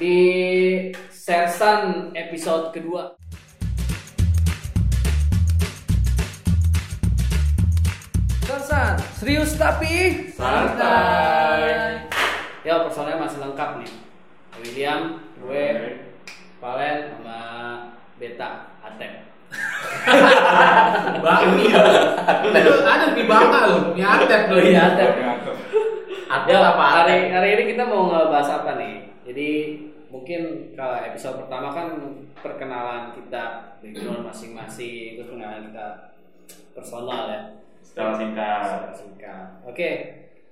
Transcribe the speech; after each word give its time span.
di 0.00 0.16
Sersan 1.12 2.16
episode 2.16 2.72
kedua. 2.72 3.20
Sersan, 8.48 8.96
serius 9.20 9.60
tapi 9.60 10.24
Santai. 10.32 12.00
Ya 12.64 12.80
personelnya 12.80 13.20
masih 13.20 13.44
lengkap 13.44 13.84
nih. 13.84 13.92
William, 14.64 15.20
gue, 15.44 15.68
Valen, 16.64 16.98
sama 17.20 17.40
Beta, 18.16 18.72
Atep. 18.80 19.28
Bangki 21.20 21.76
ya. 21.76 21.84
Itu 22.40 22.72
ada 22.88 23.06
di 23.12 23.24
Bangka 23.28 23.58
loh, 23.68 23.92
nyatet 23.92 24.48
loh. 24.48 24.60
Iya, 24.64 24.96
Atep. 24.96 25.12
Ada 26.30 26.46
Ya, 26.46 26.62
apa? 26.62 26.84
hari, 27.02 27.26
hari 27.34 27.48
ini 27.58 27.74
kita 27.74 27.90
mau 27.90 28.06
ngebahas 28.06 28.62
apa 28.62 28.78
nih? 28.78 29.02
Jadi 29.26 29.50
mungkin 30.14 30.70
kalau 30.78 30.94
episode 31.02 31.42
pertama 31.42 31.74
kan 31.74 31.98
perkenalan 32.38 33.10
kita 33.18 33.74
background 33.82 34.30
masing-masing, 34.30 35.18
terus 35.18 35.26
perkenalan 35.26 35.74
kita 35.74 35.86
personal 36.70 37.26
ya. 37.26 37.40
Secara 37.82 38.14
singkat. 38.14 38.62
Secara 38.62 38.94
singkat. 38.94 39.46
Oke, 39.66 39.88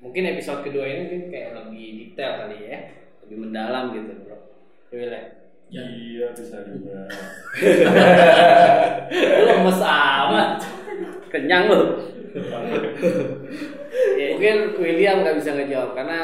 mungkin 0.03 0.27
episode 0.35 0.67
kedua 0.67 0.83
ini 0.83 1.01
mungkin 1.07 1.23
kayak 1.31 1.51
lebih 1.55 1.87
detail 2.11 2.33
kali 2.43 2.59
ya, 2.59 2.79
lebih 3.23 3.37
mendalam 3.39 3.95
gitu 3.95 4.19
bro. 4.27 4.39
Coba 4.91 5.07
ya. 5.15 5.23
Iya 5.71 6.27
bisa 6.35 6.59
juga. 6.67 7.07
Lu 9.15 9.43
lemes 9.47 9.79
amat, 9.79 10.59
kenyang 11.31 11.71
lu. 11.71 11.81
ya, 14.15 14.27
mungkin 14.33 14.57
William 14.77 15.17
nggak 15.21 15.37
bisa 15.37 15.51
ngejawab 15.53 15.91
karena 15.93 16.19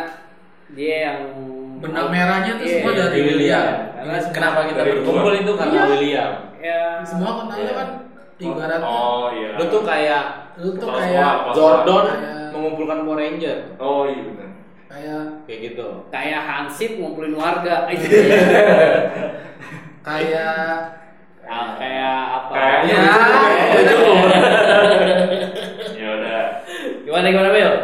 dia 0.70 0.96
yang 1.04 1.18
Benang 1.74 2.08
merahnya 2.08 2.56
tuh 2.56 2.64
Iya, 2.64 2.74
semua 2.80 2.92
dari 2.96 3.12
iya. 3.14 3.26
William. 3.26 3.66
Karena 3.94 4.16
Kenapa 4.30 4.58
kita 4.64 4.80
Dari 4.80 4.90
berkumpul 4.94 5.32
itu 5.34 5.52
karena 5.54 5.74
Iya. 5.74 5.84
William. 5.90 6.30
ya 6.58 6.80
Semua 7.02 7.30
kenalnya 7.36 7.72
kan 7.74 7.88
ibarat 8.36 8.80
Oh 8.80 9.24
iya. 9.30 9.50
Lu 9.54 9.64
tuh 9.68 9.82
kayak 9.82 10.24
lu 10.56 10.70
tuh 10.72 10.86
Kepala 10.86 11.02
kayak 11.02 11.32
Jordan 11.52 12.04
Kayak- 12.08 12.50
mengumpulkan 12.50 12.98
Power 13.02 13.18
Ranger. 13.18 13.58
Oh 13.76 14.06
iya 14.06 14.22
benar. 14.24 14.48
kayak 14.86 15.22
Kayak 15.44 15.60
gitu. 15.66 15.86
kayak 16.08 16.40
Hansip 16.40 16.90
ngumpulin 16.96 17.34
warga 17.34 17.84
kayak 20.00 20.56
Ah, 21.44 21.76
kayak 21.76 22.16
apa 22.32 22.52
Kayaknya 22.56 22.96
Ya, 22.96 23.12
begitu. 23.76 23.96
ya. 24.24 24.40
Ya 25.94 26.08
udah. 26.10 26.42
Gimana 27.14 27.30
gimana 27.30 27.50
Bel? 27.54 27.74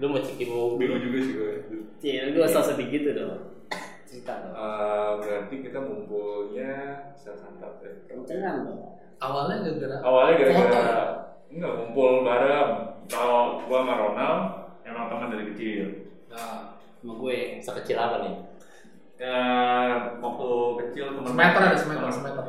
Lu 0.00 0.06
mau 0.08 0.20
cikimu 0.24 0.80
Bingung 0.80 0.96
juga 1.04 1.18
sih 1.20 1.32
gue. 1.36 1.52
Cil, 2.00 2.32
lu 2.32 2.40
asal 2.40 2.64
sedih 2.64 2.88
gitu 2.88 3.12
dong 3.12 3.36
cerita 4.08 4.32
dong 4.40 4.56
Eh, 4.56 5.10
berarti 5.20 5.54
kita 5.60 5.76
ngumpulnya 5.84 6.72
sel 7.12 7.36
santap 7.36 7.84
ya. 7.84 7.92
kencengan 8.08 8.64
dong 8.64 8.96
awalnya 9.20 9.60
gara-gara 9.60 10.00
Awalnya 10.00 10.34
gara-gara 10.40 10.96
enggak 11.52 11.72
ngumpul 11.76 12.24
bareng. 12.24 12.70
Kalau 13.08 13.60
gua 13.68 13.78
sama 13.84 13.94
Ronald 14.00 14.40
emang 14.88 15.12
teman 15.12 15.32
dari 15.32 15.44
kecil. 15.52 16.08
nah, 16.32 16.80
sama 17.00 17.12
gue 17.20 17.60
sekecil 17.60 17.96
apa 18.00 18.16
nih? 18.24 18.34
Ya, 19.20 19.36
waktu 20.16 20.48
kecil 20.80 21.12
teman 21.12 21.28
semeter 21.36 21.60
ada 21.60 21.76
semeter 21.76 22.08
semeter 22.08 22.44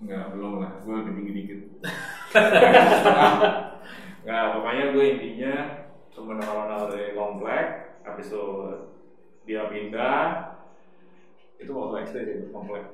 Enggak, 0.00 0.24
belum 0.32 0.64
lah. 0.64 0.72
Gue 0.80 0.94
lebih 1.04 1.12
tinggi 1.20 1.32
dikit 1.36 1.60
pokoknya 4.68 4.92
gue 4.92 5.04
intinya 5.16 5.54
temen 6.12 6.38
Ronald 6.44 6.92
dari 6.92 7.16
komplek. 7.16 7.66
Habis 8.04 8.28
itu 8.28 8.44
dia 9.48 9.64
pindah. 9.72 10.52
Itu 11.56 11.72
waktu 11.72 12.04
SD 12.04 12.16
sih, 12.28 12.38
komplek. 12.52 12.84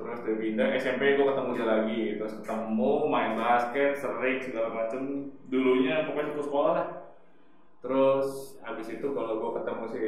Terus 0.00 0.19
dia 0.30 0.38
pindah, 0.38 0.68
SMP 0.74 1.02
gue 1.12 1.26
ketemu 1.26 1.50
dia 1.52 1.66
lagi. 1.66 2.02
Terus 2.16 2.32
ketemu, 2.38 2.92
main 3.04 3.32
basket, 3.34 3.90
sering 3.94 4.38
segala 4.38 4.68
macem. 4.70 5.00
Dulunya 5.46 6.06
pokoknya 6.06 6.30
satu 6.30 6.44
sekolah 6.44 6.72
lah. 6.72 6.88
Terus 7.80 8.28
habis 8.60 8.86
itu 8.88 9.06
kalau 9.08 9.40
gue 9.40 9.50
ketemu 9.56 9.84
si 9.88 10.02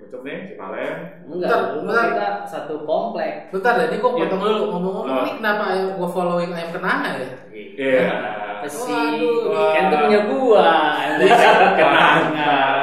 Ucup 0.00 0.22
nih, 0.22 0.38
si 0.44 0.54
Valen. 0.54 0.94
enggak 1.26 1.50
Bentar, 1.50 1.60
dulu 1.68 1.82
bentar. 1.84 2.04
kita 2.06 2.26
satu 2.46 2.74
komplek 2.82 3.50
bentar 3.50 3.74
deh, 3.74 3.86
ini 3.86 3.98
kok 3.98 4.08
Iya. 4.08 4.20
potong 4.24 4.40
dulu 4.40 4.54
ngomong-ngomong 4.64 5.04
Nah. 5.04 5.18
ini 5.20 5.32
kenapa 5.36 5.64
gua 5.92 6.08
following 6.08 6.54
ayam 6.54 6.70
kenanga 6.70 7.10
ya? 7.12 7.30
Iya. 7.50 8.02
apa 8.54 8.66
sih 8.66 8.90
Waduh. 9.18 9.70
kan 9.70 9.82
itu 9.84 9.96
punya 9.98 10.20
gua 10.24 10.66
yang 11.18 11.42
kenangan 11.74 12.22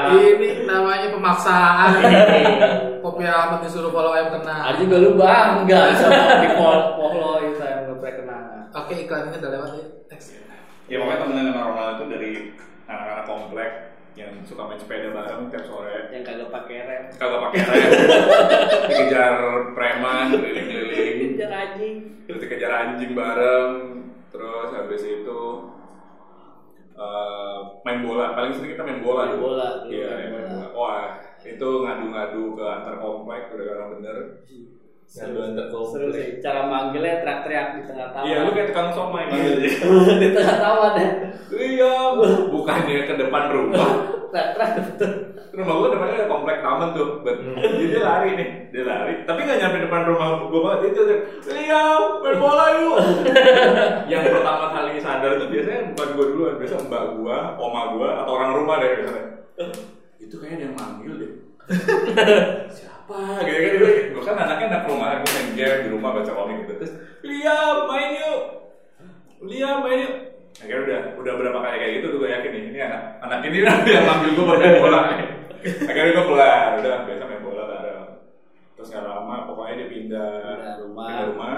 Ini 0.05 0.47
namanya 0.63 1.07
pemaksaan. 1.09 1.91
Kopi 3.05 3.21
amat 3.21 3.61
disuruh 3.61 3.93
follow 3.93 4.17
ayam 4.17 4.33
kenanga. 4.33 4.65
Aja 4.65 4.81
juga 4.81 4.97
lu 4.97 5.11
bangga 5.13 5.81
sama 5.93 6.41
di 6.41 6.49
follow 6.57 7.37
itu 7.45 7.61
yang 7.61 7.85
gue 7.85 8.01
kenangan 8.01 8.65
Oke, 8.73 8.93
iklan 9.05 9.29
ini 9.29 9.37
udah 9.37 9.51
lewat 9.53 9.69
ya. 9.77 9.85
Next. 10.09 10.27
Ya 10.85 10.95
pokoknya 10.97 11.19
temenan 11.21 11.45
sama 11.49 11.61
Ronald 11.69 11.93
itu 11.95 12.05
dari 12.09 12.31
anak-anak 12.85 13.25
komplek 13.25 13.71
yang 14.15 14.31
suka 14.41 14.61
main 14.65 14.79
sepeda 14.79 15.11
bareng 15.11 15.51
tiap 15.51 15.65
sore. 15.67 16.07
yang 16.09 16.23
kagak 16.23 16.47
pakai 16.47 16.77
rem 16.81 17.03
Kagak 17.13 17.39
pakai 17.45 17.61
rem, 17.67 17.89
dikejar 18.89 19.33
preman 19.75 20.25
keliling-keliling, 20.31 21.17
kejar 21.35 21.51
anjing 21.51 21.95
terus 22.23 22.39
dikejar 22.39 22.71
anjing 22.71 23.11
bareng, 23.11 23.71
terus 24.31 24.69
habis 24.71 25.03
itu 25.03 25.41
eh, 26.95 27.57
main 27.83 27.99
bola. 28.01 28.31
Paling 28.33 28.55
sering 28.55 28.71
kita 28.73 28.83
main 28.87 29.03
bola. 29.03 29.21
Main 29.27 29.41
bola, 29.43 29.69
Iya, 29.89 30.07
main 30.15 30.29
bola. 30.31 30.65
Wah, 30.71 31.05
itu 31.45 31.69
ngadu-ngadu 31.85 32.57
ke 32.57 32.65
antar 32.65 32.95
komplek 32.97 33.53
udah 33.53 33.65
karena 33.69 33.85
bener. 33.93 34.17
Ngadu 35.05 35.39
antar 35.45 35.65
komplek. 35.69 35.91
seru 35.93 36.07
sih. 36.09 36.27
cara 36.41 36.61
manggilnya 36.65 37.21
teriak-teriak 37.21 37.67
di 37.77 37.81
tengah 37.85 38.07
taman. 38.09 38.25
Iya, 38.25 38.37
lu 38.41 38.51
kayak 38.57 38.67
tukang 38.73 38.89
somai 38.89 39.29
manggil. 39.29 39.53
Dia. 39.61 39.71
di 40.25 40.27
tengah 40.33 40.57
taman 40.57 40.93
ya. 40.97 41.09
Iya, 41.53 41.93
bukannya 42.49 43.01
ke 43.05 43.13
depan 43.21 43.43
rumah. 43.53 43.89
teriak-teriak 44.33 45.13
rumah 45.55 45.73
gua 45.79 45.89
depannya 45.93 46.15
ada 46.19 46.27
komplek 46.27 46.57
taman 46.65 46.89
tuh. 46.97 47.07
Bet. 47.21 47.37
jadi 47.77 47.85
dia 47.85 48.01
lari 48.01 48.29
nih. 48.33 48.49
Dia 48.73 48.83
lari. 48.83 49.13
Tapi 49.23 49.39
nggak 49.45 49.59
nyampe 49.61 49.77
depan 49.85 50.01
rumah 50.09 50.27
gua 50.49 50.59
banget. 50.65 50.79
Dia 50.81 50.91
tuh 50.97 51.05
iya 51.53 51.83
main 52.25 52.37
bola 52.41 52.65
yuk. 52.81 52.97
Yang 54.09 54.23
pertama 54.33 54.65
kali 54.73 54.97
sadar 54.97 55.37
tuh 55.37 55.47
biasanya 55.53 55.93
bukan 55.93 56.09
gua 56.17 56.25
duluan. 56.25 56.55
Biasa 56.57 56.75
mbak 56.89 57.03
gua 57.21 57.37
oma 57.61 57.81
gua 57.93 58.09
atau 58.25 58.31
orang 58.33 58.51
rumah 58.57 58.75
deh 58.81 58.89
biasanya 58.97 59.23
itu 60.25 60.35
kayaknya 60.35 60.57
dia 60.57 60.65
yang 60.65 60.75
manggil 60.75 61.13
deh. 61.15 61.31
Siapa? 62.71 63.17
Gitu. 63.41 63.77
Kan 63.81 64.05
gua 64.11 64.23
kan 64.23 64.35
anaknya 64.39 64.65
anak 64.67 64.83
rumahan 64.85 65.17
gua 65.19 65.31
main 65.31 65.49
game 65.53 65.79
di 65.81 65.89
rumah 65.89 66.09
baca 66.11 66.31
komik 66.31 66.57
gitu. 66.61 66.73
Terus 66.77 66.91
Liam 67.21 67.75
main 67.85 68.09
yuk. 68.15 68.41
Liam 69.41 69.77
main 69.81 69.99
yuk. 70.01 70.15
Akhirnya 70.55 70.81
udah 70.81 70.99
udah 71.19 71.33
berapa 71.35 71.59
kali 71.59 71.77
kayak 71.77 71.93
gitu 71.95 72.05
tuh 72.07 72.17
gue 72.17 72.29
yakin 72.31 72.49
nih 72.49 72.63
ini 72.69 72.79
anak 72.79 73.01
anak 73.19 73.39
ini 73.43 73.57
nanti 73.61 73.89
yang 73.95 74.05
manggil 74.05 74.31
gue 74.31 74.45
buat 74.45 74.57
main 74.57 74.75
bola. 74.79 74.99
Akhirnya 75.61 76.11
gue 76.11 76.25
keluar 76.25 76.69
udah 76.79 76.95
biasa 77.03 77.23
main 77.25 77.41
bola 77.41 77.63
bareng. 77.65 78.05
Terus 78.73 78.87
nggak 78.89 79.03
lama 79.03 79.35
pokoknya 79.45 79.73
dia 79.75 79.87
pindah 79.87 80.31
Pindah 80.41 80.75
rumah. 80.79 81.05
pindah 81.05 81.25
rumah. 81.27 81.57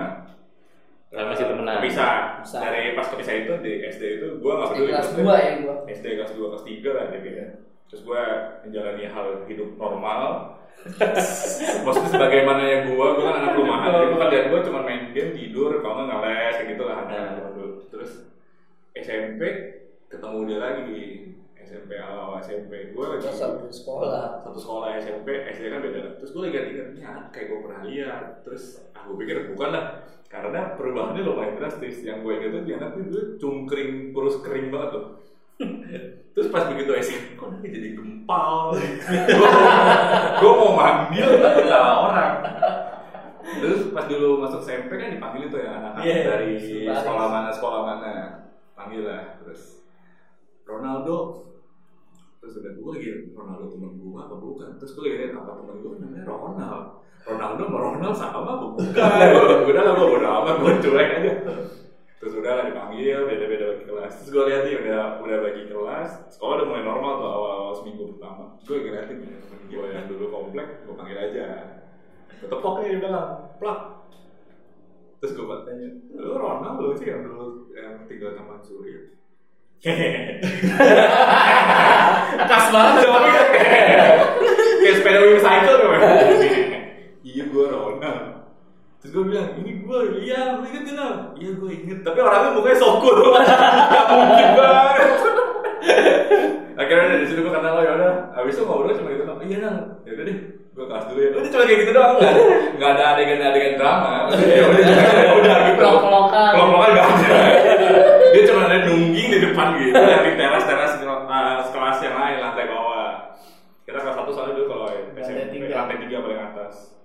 Tapi 1.07 1.23
masih 1.23 1.45
Eh, 1.45 1.49
temenan. 1.49 1.75
kepisah 1.79 2.15
Kepisah. 2.41 2.59
dari 2.59 2.81
pas 2.91 3.07
kepisah 3.07 3.33
itu 3.37 3.53
di 3.61 3.71
SD 3.81 4.03
itu 4.17 4.27
gue 4.37 4.51
nggak 4.51 4.69
peduli 4.73 4.91
kelas 4.91 5.07
maksudnya. 5.07 5.23
2 5.23 5.39
ya 5.39 5.51
gua. 5.61 5.75
SD 5.87 6.05
kelas 6.17 6.31
2 6.33 6.49
kelas 6.49 6.63
3 6.65 6.89
lah 6.91 7.03
dia 7.07 7.21
pindah 7.21 7.47
terus 7.87 8.03
gue 8.03 8.23
menjalani 8.67 9.05
hal 9.07 9.27
hidup 9.47 9.69
normal. 9.79 10.53
Maksudnya 11.83 12.09
sebagaimana 12.13 12.61
yang 12.63 12.81
gue 12.91 13.07
gue 13.17 13.25
kan 13.25 13.35
anak 13.43 13.53
rumahan. 13.59 13.89
Jadi 13.91 14.07
gue 14.07 14.19
kerjaan 14.19 14.47
gue 14.51 14.61
cuma 14.67 14.79
main 14.83 15.03
game 15.11 15.31
tidur 15.35 15.71
kalau 15.79 16.05
nggak 16.05 16.19
ngeles 16.19 16.55
kayak 16.59 16.69
gitu 16.75 16.83
lah 16.85 16.97
terus 17.87 18.11
SMP 18.93 19.41
ketemu 20.07 20.37
dia 20.47 20.59
lagi. 20.59 21.03
SMP 21.67 21.99
awal 21.99 22.39
SMP 22.39 22.95
gue 22.95 23.05
lagi 23.07 23.27
satu 23.27 23.67
sekolah. 23.67 24.39
Satu 24.47 24.59
sekolah 24.59 24.87
SMP 25.03 25.27
SD 25.51 25.67
kan 25.67 25.83
beda. 25.83 26.15
Terus 26.23 26.31
gue 26.31 26.41
lagi 26.47 26.57
ingat 26.71 26.87
ini 26.95 27.01
anak 27.03 27.25
kayak 27.35 27.47
gue 27.51 27.59
pernah 27.59 27.81
lihat. 27.83 28.23
Terus 28.47 28.87
aku 28.95 29.19
pikir 29.19 29.51
bukan 29.51 29.69
lah 29.75 29.85
karena 30.31 30.75
perubahannya 30.79 31.27
lumayan 31.27 31.59
drastis. 31.59 32.07
Yang 32.07 32.23
gue 32.23 32.33
ingat 32.39 32.51
tuh 32.55 32.63
dia 32.63 32.75
anak 32.79 32.91
dulu 32.95 33.19
cungkring 33.35 34.15
kurus 34.15 34.39
kering 34.39 34.71
banget 34.71 34.89
tuh 34.95 35.05
terus 36.31 36.47
pas 36.47 36.67
begitu 36.67 36.91
SMP 36.95 37.33
kok 37.33 37.49
dia 37.57 37.69
jadi 37.71 37.89
gempal? 37.93 38.77
Gue 40.39 40.51
mau 40.53 40.71
manggil 40.71 41.29
tapi 41.37 41.61
salah 41.65 41.95
orang. 42.05 42.33
Terus 43.57 43.89
pas 43.89 44.05
dulu 44.05 44.37
masuk 44.39 44.61
SMP 44.61 44.91
kan 44.93 45.09
dipanggil 45.09 45.47
itu 45.47 45.57
ya 45.57 45.71
anak-anak 45.73 46.03
Iya, 46.03 46.15
dari 46.23 46.51
sebaris. 46.59 46.97
sekolah 47.01 47.25
mana 47.27 47.49
sekolah 47.49 47.79
mana. 47.81 48.13
Panggil 48.73 49.01
lah 49.01 49.39
terus 49.39 49.81
Ronaldo. 50.63 51.47
Terus 52.37 52.53
udah 52.55 52.71
gue 52.71 52.89
lagi 52.93 53.09
Ronaldo 53.33 53.65
temen 53.67 53.91
gue 53.97 54.13
apa 54.13 54.35
bukan? 54.35 54.69
Terus 54.77 54.91
gue 54.93 55.03
lagi 55.03 55.15
liat 55.19 55.33
apa 55.33 55.51
temen 55.57 55.75
gue 55.79 55.91
namanya 55.97 56.23
Ronald? 56.23 56.85
Ronaldo 57.25 57.61
sama 57.65 57.77
Ronald 57.81 58.15
sama 58.15 58.39
apa 58.45 58.53
bukan? 58.61 58.85
Udah 59.67 59.81
lah 59.81 59.93
gue 59.95 60.07
udah 60.13 60.29
amat 60.37 60.55
gue 60.61 60.73
cuek 60.85 61.09
aja. 61.17 61.33
Terus 62.17 62.33
udah 62.35 62.51
lah 62.51 62.63
dipanggil 62.67 63.25
beda-beda 63.25 63.65
gue 64.37 64.43
lihat 64.53 64.61
nih 64.69 64.75
udah 64.85 65.01
udah 65.25 65.37
bagi 65.41 65.63
kelas 65.65 66.09
sekolah 66.37 66.61
udah 66.61 66.67
mulai 66.69 66.85
normal 66.85 67.11
tuh 67.17 67.29
awal, 67.33 67.51
-awal 67.57 67.73
seminggu 67.73 68.03
pertama 68.13 68.53
gue 68.61 68.77
liatin 68.85 69.17
ya 69.25 69.33
temen 69.41 69.61
gue 69.65 69.85
yang 69.89 70.05
dulu 70.05 70.25
komplek 70.29 70.85
gue 70.85 70.93
panggil 70.93 71.17
aja 71.17 71.45
Gue 72.37 72.49
tepoknya 72.53 72.85
dia 72.85 72.99
bilang, 73.01 73.29
plak. 73.57 73.79
Terus 75.17 75.33
gue 75.33 75.57
tanya, 75.65 75.89
lu 76.13 76.33
Ronaldo 76.37 76.93
sih 76.93 77.09
yang 77.09 77.25
dulu 77.25 77.73
yang 77.73 78.05
tinggal 78.05 78.37
sama 78.37 78.61
Surya. 78.61 79.17
Hehehe. 79.81 80.37
Kas 82.49 82.65
banget. 82.69 83.09
Jawabnya 83.09 83.41
kayak 83.57 84.95
sepeda 85.01 85.19
wheel 85.25 85.41
cycle 85.41 85.77
tuh. 85.81 85.89
iya 87.25 87.43
gue 87.49 87.65
Ronald. 87.65 88.45
Terus 89.01 89.11
gue 89.13 89.23
bilang, 89.25 89.49
ini 89.57 89.71
gue, 89.81 89.99
iya, 90.27 90.59
lu 90.59 90.63
inget 90.67 90.83
kenal? 90.91 91.11
Iya 91.39 91.49
gue 91.55 91.71
inget, 91.71 91.99
tapi 92.03 92.19
orangnya 92.19 92.51
mukanya 92.51 92.77
sokur 92.77 93.15
Gak 93.31 94.05
mungkin 94.11 94.49
banget 94.59 95.09
Akhirnya 96.83 97.07
dari 97.15 97.25
situ 97.25 97.39
gue 97.41 97.53
kenal 97.55 97.79
lo, 97.79 97.81
yaudah 97.81 98.13
Abis 98.35 98.59
itu 98.59 98.63
ngobrol 98.67 98.93
cuma 98.93 99.09
gitu, 99.15 99.23
iya 99.47 99.57
nang, 99.63 99.77
yaudah 100.03 100.23
deh 100.27 100.37
Gue 100.77 100.85
kelas 100.85 101.05
dulu 101.09 101.19
ya, 101.25 101.29
udah 101.33 101.49
cuma 101.49 101.63
kayak 101.65 101.79
gitu 101.81 101.91
doang. 101.97 102.15
Gak 102.21 102.29
ada, 102.29 102.43
gak 102.77 102.89
ada 102.93 103.03
adegan-adegan 103.17 103.73
drama. 103.81 104.29
Ya 104.45 104.61
udah, 104.61 104.85
ya 104.85 105.33
udah 105.33 105.55
gitu. 105.73 105.81
Pelok-pelokan. 105.81 106.51
Pelok-pelokan 106.53 106.91
gak 106.93 107.07
ada. 107.09 107.39
Dia 108.29 108.41
cuma 108.45 108.61
ada 108.69 108.77
nungging 108.85 109.27
di 109.33 109.39
depan 109.41 109.67
gitu. 109.81 109.97
Di 109.97 110.31
teras-teras 110.37 111.01
uh, 111.01 111.65
kelas 111.73 111.97
yang 112.05 112.15
lain, 112.21 112.37
lantai 112.45 112.69
bawah. 112.69 113.33
Kita 113.89 113.97
kelas 114.05 114.15
satu 114.21 114.29
soalnya 114.29 114.53
dulu 114.53 114.65
kalau 114.69 114.85
SMP, 115.17 115.65
lantai 115.65 115.97
tiga 115.97 116.21
paling 116.21 116.41
atas 116.45 116.96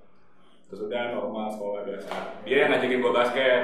terus 0.72 0.88
udah 0.88 1.12
normal 1.12 1.52
sekolah 1.52 1.84
biasa. 1.84 2.08
Dia 2.48 2.56
yang 2.64 2.70
ngajakin 2.72 2.98
gua 3.04 3.12
basket. 3.12 3.62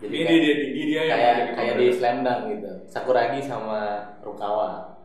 Jadi 0.00 0.14
ini 0.16 0.24
kayak- 0.24 0.40
dia, 0.40 0.54
dia, 0.56 0.64
dia 0.72 1.02
yang 1.04 1.04
kayak 1.12 1.28
ngajakin 1.28 1.52
kayak 1.52 1.74
di. 1.76 1.86
Slam 1.92 2.16
Dunk 2.24 2.40
gitu. 2.48 2.72
Sakuragi 2.88 3.40
sama 3.44 3.80
Rukawa. 4.24 4.96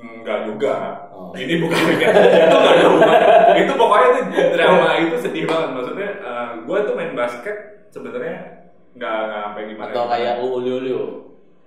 enggak 0.00 0.48
juga. 0.48 0.74
Oh. 1.12 1.28
ini 1.36 1.60
bukan 1.60 1.76
itu 1.76 1.92
nggak 2.00 2.72
ada 2.72 2.84
hubungan 2.88 3.20
itu 3.52 3.72
pokoknya 3.76 4.08
itu 4.08 4.20
drama. 4.56 4.88
Itu 4.96 5.16
sedih 5.20 5.44
banget. 5.44 5.70
Maksudnya 5.76 6.10
eh, 6.24 6.48
gua 6.64 6.78
tuh 6.88 6.94
main 6.96 7.12
basket 7.12 7.56
sebenarnya 7.92 8.64
nggak 8.96 9.12
nggak 9.28 9.40
sampai 9.44 9.62
gimana 9.68 9.90
Atau 9.92 10.04
kayak 10.08 10.34
Uliulio. 10.40 11.02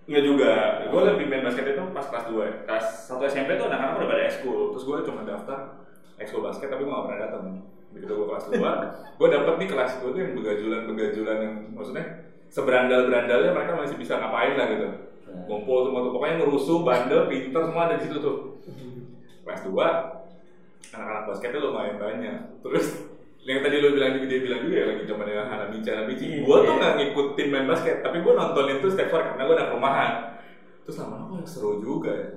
Enggak 0.04 0.24
juga, 0.26 0.52
gue 0.84 1.02
lebih 1.16 1.26
main 1.32 1.48
basket 1.48 1.64
itu 1.64 1.80
pas 1.96 2.04
kelas 2.04 2.28
2 2.28 2.68
Kelas 2.68 2.86
1 3.08 3.24
SMP 3.24 3.56
tuh 3.56 3.72
anak-anak 3.72 4.02
udah 4.02 4.10
pada 4.12 4.24
ekskul. 4.28 4.76
Terus 4.76 4.84
gue 4.84 4.98
cuma 5.08 5.22
daftar 5.24 5.60
ekskul 6.20 6.42
basket 6.44 6.68
tapi 6.68 6.84
gue 6.84 6.92
gak 6.92 7.06
pernah 7.08 7.22
datang 7.24 7.44
Begitu 7.94 8.12
gue 8.12 8.28
kelas 8.28 8.46
2, 8.50 8.58
gue 9.22 9.28
dapet 9.30 9.54
nih 9.62 9.70
kelas 9.70 9.92
2 10.02 10.14
tuh 10.14 10.22
yang 10.22 10.34
begajulan-begajulan 10.34 11.38
yang 11.40 11.56
Maksudnya 11.78 12.06
seberandal-berandalnya 12.50 13.52
mereka 13.54 13.74
masih 13.78 13.96
bisa 13.98 14.18
ngapain 14.18 14.58
lah 14.58 14.68
gitu. 14.70 14.88
Ngumpul 15.50 15.90
semua 15.90 16.06
tuh, 16.06 16.12
pokoknya 16.14 16.36
ngerusuh, 16.42 16.80
bandel, 16.86 17.26
pinter 17.26 17.62
semua 17.66 17.84
ada 17.90 17.96
di 17.98 18.06
situ 18.06 18.18
tuh. 18.22 18.38
Kelas 19.46 19.62
2, 19.66 20.94
anak-anak 20.94 21.24
basketnya 21.30 21.60
lumayan 21.62 21.98
banyak. 21.98 22.38
Terus 22.62 22.86
yang 23.44 23.60
tadi 23.60 23.76
lo 23.84 23.92
bilang 23.92 24.16
juga 24.16 24.26
dia 24.32 24.40
bilang 24.40 24.62
juga 24.64 24.76
ya 24.80 24.86
lagi 24.88 25.04
zamannya 25.04 25.44
Hanabici 25.44 25.88
Hanabici 25.92 26.26
gue 26.48 26.58
tuh 26.64 26.74
nggak 26.80 26.94
ngikutin 26.96 27.48
main 27.52 27.68
basket 27.68 28.00
tapi 28.00 28.24
gue 28.24 28.32
nontonin 28.32 28.80
tuh 28.80 28.88
setiap 28.88 29.12
sore 29.12 29.24
karena 29.28 29.44
gue 29.44 29.56
anak 29.60 29.72
rumahan 29.76 30.12
terus 30.88 30.98
lama-lama 31.04 31.44
seru 31.44 31.84
juga 31.84 32.12
ya 32.16 32.28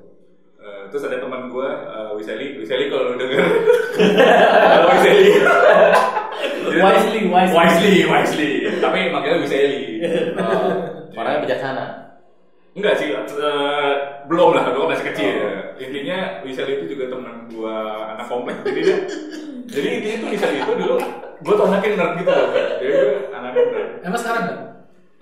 Eh, 0.67 0.83
terus 0.91 1.07
ada 1.07 1.23
teman 1.23 1.47
gue 1.47 1.63
uh, 1.63 2.11
Wiseli 2.19 2.59
Wiseli 2.59 2.91
kalau 2.91 3.15
lu 3.15 3.23
denger 3.23 3.39
Wiseli 4.91 5.31
Wisely, 6.83 7.21
wisely. 7.31 7.55
Wisely 7.55 7.95
Wisely 8.05 8.51
tapi 8.83 8.99
makanya 9.09 9.39
Wiseli 9.39 10.03
Oh, 10.43 10.69
orangnya 11.15 11.47
bijaksana. 11.47 11.85
Enggak 12.77 13.01
sih, 13.01 13.09
eh, 13.09 13.93
belum 14.29 14.53
lah, 14.53 14.69
gue 14.69 14.85
masih 14.85 15.07
kecil 15.09 15.31
ya. 15.33 15.51
Intinya 15.81 16.19
Wisel 16.45 16.69
itu 16.69 16.93
juga 16.93 17.09
teman 17.09 17.49
gue 17.49 17.77
anak 18.13 18.27
komplek, 18.29 18.53
jadi 18.69 18.81
dia 18.85 18.97
jadi 19.65 19.89
intinya 19.97 20.17
tuh 20.21 20.29
Wisel 20.29 20.53
itu 20.53 20.73
dulu 20.77 20.97
gue 21.37 21.55
tuh 21.57 21.65
anaknya 21.65 21.89
nerd 21.97 22.13
gitu 22.21 22.33
loh, 22.35 22.49
jadi 22.77 22.91
gue 22.93 23.09
anaknya 23.33 23.63
nerd. 23.65 23.89
Emang 24.05 24.21
sekarang 24.21 24.43
kan? 24.45 24.57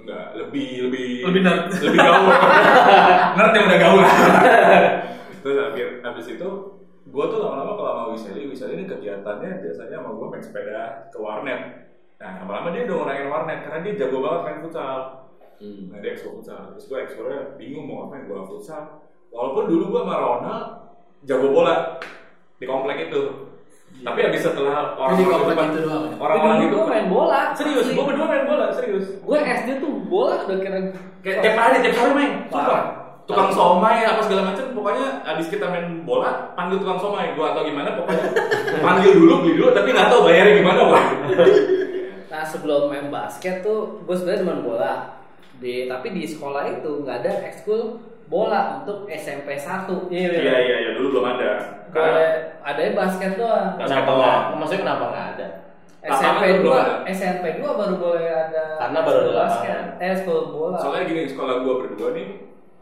Enggak, 0.03 0.25
lebih 0.35 0.69
lebih 0.91 1.09
Lebih 1.31 1.41
nerd. 1.47 1.63
lebih 1.79 1.99
gaul. 2.03 2.27
nerd 3.39 3.53
yang 3.55 3.67
udah 3.71 3.79
gaul. 3.79 4.03
Habis 6.15 6.27
itu 6.31 6.49
gue 7.05 7.25
tuh 7.27 7.39
lama-lama 7.39 7.75
kalau 7.75 7.91
sama 7.91 8.05
Wiseli, 8.15 8.47
Wiseli 8.47 8.73
ini 8.79 8.87
kegiatannya 8.87 9.51
biasanya 9.61 9.99
sama 9.99 10.11
gue 10.15 10.27
main 10.31 10.41
sepeda 10.41 10.83
ke 11.11 11.19
warnet. 11.19 11.61
Nah, 12.17 12.31
lama-lama 12.41 12.71
dia 12.71 12.87
udah 12.87 12.95
ngurangin 12.97 13.27
warnet 13.29 13.59
karena 13.61 13.79
dia 13.83 13.93
jago 13.99 14.23
banget 14.23 14.41
main 14.41 14.59
futsal. 14.63 14.99
Hmm. 15.55 15.87
Nah 15.87 15.99
dia 15.99 16.11
ekskul 16.15 16.39
futsal, 16.39 16.71
terus 16.71 16.87
gue 16.87 16.99
ekskulnya 17.01 17.55
bingung 17.55 17.87
mau 17.87 18.07
ngapain 18.07 18.27
gue 18.27 18.39
futsal 18.45 19.07
Walaupun 19.31 19.67
dulu 19.67 19.85
gue 19.91 20.01
sama 20.03 20.17
Ronald 20.17 20.67
jago 21.23 21.51
bola 21.51 21.99
di 22.59 22.67
komplek 22.67 23.07
itu 23.07 23.23
Tapi 23.95 24.19
abis 24.25 24.43
setelah 24.43 24.99
di 25.15 25.23
komplek 25.23 25.55
depan- 25.55 25.71
itu 25.71 25.81
doang 25.83 26.03
ya? 26.05 26.15
Orang-orang 26.19 26.59
itu 26.65 26.79
main 26.85 27.07
bola. 27.07 27.41
Serius, 27.55 27.87
gue 27.87 28.05
berdua 28.05 28.27
main 28.27 28.45
bola, 28.47 28.67
serius 28.71 29.07
Gue 29.19 29.39
SD 29.39 29.79
tuh 29.79 29.93
bola 30.07 30.43
udah 30.43 30.59
kira 30.59 30.79
Kayak 31.23 31.37
tiap 31.43 31.57
hari, 31.57 31.77
tiap 31.83 31.97
hari 31.97 32.13
main, 32.13 32.33
Parah. 32.51 33.04
Tukang 33.25 33.49
somai 33.49 34.05
apa 34.05 34.21
segala 34.21 34.53
macam, 34.53 34.77
pokoknya 34.77 35.25
abis 35.25 35.49
kita 35.49 35.65
main 35.73 36.05
bola, 36.05 36.53
panggil 36.53 36.77
tukang 36.77 37.01
somai, 37.01 37.33
gue 37.33 37.41
atau 37.41 37.65
gimana, 37.65 37.97
pokoknya 37.97 38.37
panggil 38.85 39.17
dulu, 39.17 39.41
beli 39.41 39.57
dulu, 39.57 39.73
tapi 39.73 39.97
nggak 39.97 40.13
tahu 40.13 40.21
bayarnya 40.29 40.61
gimana, 40.61 40.81
wah. 40.93 41.07
Nah 42.29 42.43
sebelum 42.45 42.93
main 42.93 43.09
basket 43.09 43.65
tuh 43.65 44.05
gue 44.05 44.13
sebenarnya 44.13 44.45
demen 44.45 44.61
bola. 44.61 44.95
Di 45.57 45.89
tapi 45.89 46.13
di 46.13 46.29
sekolah 46.29 46.67
itu 46.69 47.01
nggak 47.01 47.17
ada 47.25 47.33
ekskul 47.49 48.03
bola 48.27 48.83
untuk 48.83 49.07
SMP 49.07 49.55
1 49.55 49.87
Iya 50.11 50.29
iya 50.43 50.57
iya, 50.83 50.91
dulu 50.99 51.17
belum 51.17 51.25
ada. 51.37 51.51
Boleh 51.95 51.95
Karena 51.95 52.27
ada 52.61 52.81
basket 52.93 53.33
doang. 53.39 53.79
Kenapa 53.79 54.11
nggak? 54.19 54.41
Maksudnya 54.59 54.83
kenapa 54.83 55.05
nggak 55.15 55.27
ada? 55.37 55.47
SMP. 56.05 56.43
2 56.61 57.09
SMP 57.09 57.45
2 57.63 57.81
baru 57.81 57.95
boleh 57.97 58.29
ada 58.29 58.65
Karena 58.77 58.99
baru 59.01 59.19
ada 59.25 59.33
basket. 59.49 59.79
Eh 59.97 60.09
ekskul 60.13 60.53
bola. 60.53 60.77
Soalnya 60.77 61.09
gini, 61.09 61.23
sekolah 61.31 61.65
gua 61.65 61.75
berdua 61.81 62.13
nih, 62.13 62.29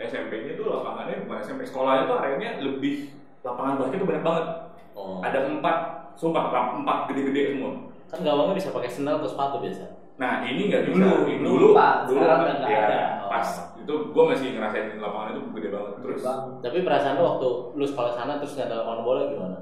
SMP-nya 0.08 0.52
tuh 0.58 0.66
lapangannya 0.70 1.22
bukan 1.26 1.38
SMP, 1.42 1.60
sekolahnya 1.66 2.04
tuh 2.10 2.16
areanya 2.18 2.50
lebih 2.62 3.12
lapangan 3.42 3.78
basket 3.78 3.98
tuh 4.02 4.08
banyak 4.08 4.24
banget. 4.24 4.46
Oh. 4.92 5.18
Ada 5.24 5.38
empat, 5.48 5.76
sumpah 6.18 6.52
empat 6.52 6.98
gede-gede 7.10 7.56
semua. 7.56 7.70
Kan 8.10 8.20
gawangnya 8.20 8.54
bisa 8.60 8.68
pakai 8.74 8.90
sendal 8.92 9.18
atau 9.22 9.30
sepatu 9.30 9.56
biasa. 9.62 9.84
Nah 10.20 10.44
ini 10.44 10.68
nggak 10.68 10.92
bisa, 10.92 11.00
Dulu, 11.00 11.24
Ini 11.26 11.40
dulu 11.40 11.56
dulu, 11.56 11.68
Pak. 11.72 11.94
dulu 12.06 12.20
Sekarang 12.20 12.40
kan, 12.44 12.56
ya, 12.68 12.80
ada. 12.84 13.00
pas 13.32 13.48
itu 13.82 13.94
gua 14.14 14.24
masih 14.30 14.48
ngerasain 14.54 15.00
lapangan 15.00 15.34
itu 15.34 15.40
gede 15.56 15.68
banget 15.72 15.92
terus. 16.04 16.20
Bang. 16.22 16.40
Tapi 16.60 16.78
perasaan 16.84 17.16
lu 17.18 17.24
waktu 17.24 17.48
lu 17.74 17.84
sekolah 17.88 18.12
sana 18.14 18.36
terus 18.38 18.52
nggak 18.54 18.68
ada 18.68 18.76
lapangan 18.84 19.02
bola 19.02 19.22
gimana? 19.32 19.58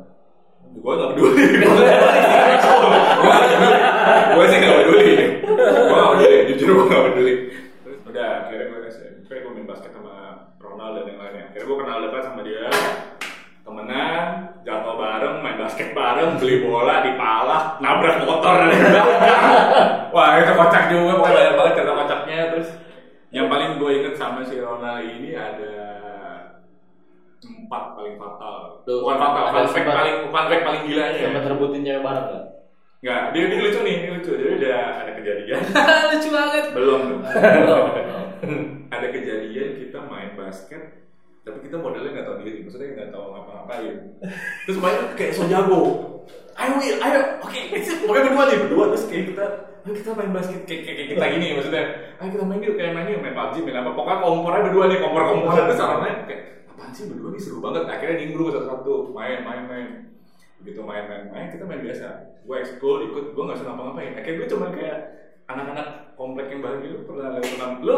Gue 0.70 0.92
gak 0.92 1.08
peduli. 1.16 1.44
gue 4.36 4.44
sih 4.46 4.58
gak 4.60 4.76
peduli. 4.84 5.10
Gue 5.42 5.56
gak 5.90 6.10
peduli. 6.14 6.38
Jujur 6.52 6.68
gue 6.68 6.84
gak 6.86 7.04
peduli. 7.10 7.34
Terus 7.82 8.00
udah 8.06 8.28
akhirnya 8.44 8.66
gue 8.68 8.78
SMP 8.86 9.30
gue 9.40 9.50
main 9.50 9.66
basket 9.66 9.90
sama 9.90 10.14
Ronald 10.70 11.02
dan 11.02 11.04
yang 11.10 11.18
lainnya. 11.18 11.44
Akhirnya 11.50 11.66
gue 11.66 11.76
kenal 11.82 11.98
dekat 12.06 12.22
sama 12.22 12.40
dia. 12.46 12.66
Temenan, 13.60 14.24
jatuh 14.62 14.94
bareng, 14.96 15.36
main 15.42 15.56
basket 15.58 15.90
bareng, 15.92 16.38
beli 16.38 16.56
bola, 16.64 17.02
dipalak, 17.04 17.76
nabrak 17.82 18.22
motor 18.22 18.54
belakang. 18.70 19.10
Wah 20.14 20.30
itu 20.40 20.52
kocak 20.54 20.84
juga, 20.90 21.12
pokoknya 21.20 21.34
banyak 21.34 21.54
banget 21.58 21.72
cerita 21.74 21.92
kocaknya. 21.92 22.38
Terus 22.54 22.68
yang 23.30 23.46
paling 23.50 23.70
gue 23.78 23.90
inget 24.00 24.14
sama 24.14 24.40
si 24.46 24.56
Ronald 24.58 25.02
ini 25.06 25.34
ada 25.34 25.74
empat 27.40 27.84
paling 27.98 28.14
fatal. 28.16 28.82
Tuh, 28.86 28.98
Bukan 29.04 29.18
fatal, 29.18 29.44
fun 29.52 29.66
fact 29.70 29.86
paling 29.86 30.16
fun 30.30 30.46
fact 30.48 30.64
paling 30.64 30.82
gilanya. 30.86 31.20
Sempat 31.20 31.46
rebutin 31.50 31.82
cewek 31.86 32.02
bareng 32.02 32.26
nggak? 32.30 32.44
Enggak, 33.00 33.22
dia, 33.32 33.44
dia 33.48 33.58
lucu 33.64 33.80
nih, 33.80 33.96
dia 33.96 34.10
lucu. 34.12 34.32
Dia 34.36 34.50
udah 34.60 34.80
ada 35.00 35.12
kejadian. 35.16 35.60
Lucu 36.12 36.28
banget. 36.36 36.64
Belum. 36.76 37.02
Belum. 37.24 37.84
ada 38.94 39.06
kejadian 39.08 39.68
basket, 40.50 40.82
tapi 41.46 41.58
kita 41.62 41.78
modelnya 41.78 42.10
nggak 42.10 42.26
tahu 42.26 42.36
diri, 42.42 42.66
maksudnya 42.66 42.88
nggak 42.98 43.10
tahu 43.14 43.24
ngapa-ngapain. 43.32 43.94
Terus 44.66 44.76
tuh 44.76 45.14
kayak 45.14 45.32
so 45.32 45.46
jago. 45.46 45.82
Ayo, 46.58 46.76
ayo, 46.76 47.20
oke, 47.40 47.60
pokoknya 48.04 48.22
berdua 48.28 48.44
nih, 48.44 48.58
berdua. 48.66 48.84
Terus 48.92 49.04
kayak 49.08 49.24
kita, 49.32 49.44
ayo 49.86 49.92
kita 49.96 50.10
main 50.12 50.32
basket. 50.36 50.60
Kayak, 50.68 50.82
kayak, 50.84 51.08
kita 51.16 51.24
gini, 51.32 51.46
maksudnya, 51.56 51.84
ayo 52.20 52.28
kita 52.28 52.44
main 52.44 52.60
yuk, 52.60 52.74
kayak 52.76 52.92
main 52.92 53.08
yuk, 53.08 53.20
main 53.24 53.32
PUBG, 53.32 53.56
main 53.64 53.80
apa, 53.80 53.90
pokoknya 53.96 54.18
kompornya 54.20 54.60
berdua 54.68 54.84
nih, 54.92 54.98
kompor-komporan. 55.00 55.64
Terus 55.72 55.80
orangnya 55.80 56.12
kayak, 56.28 56.42
apaan 56.68 56.92
sih 56.92 57.04
berdua 57.08 57.28
nih? 57.32 57.40
Seru 57.40 57.58
banget, 57.64 57.84
akhirnya 57.88 58.16
nimbrung 58.20 58.52
satu-satu, 58.52 58.94
main, 59.16 59.38
main, 59.40 59.62
main, 59.64 59.86
begitu 60.60 60.80
main, 60.84 61.04
main, 61.08 61.22
main, 61.32 61.46
kita 61.48 61.64
main 61.64 61.80
biasa, 61.80 62.06
gue 62.44 62.56
ekskul, 62.60 63.08
ikut, 63.08 63.24
gue 63.32 63.42
nggak 63.42 63.56
usah 63.56 63.66
ngapa-ngapain, 63.72 64.12
akhirnya 64.20 64.36
gue 64.44 64.48
cuma 64.52 64.66
kayak 64.76 64.98
anak-anak 65.48 66.09
komplek 66.20 66.52
yang 66.52 66.60
baru 66.60 66.76
gitu, 66.84 66.96
pernah 67.08 67.32
lihat 67.32 67.48
pernah, 67.48 67.68
lu 67.80 67.96